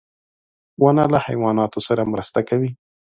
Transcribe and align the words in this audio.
•ونه 0.83 1.03
له 1.13 1.19
حیواناتو 1.25 1.79
سره 1.87 2.09
مرسته 2.11 2.39
کوي. 2.49 2.71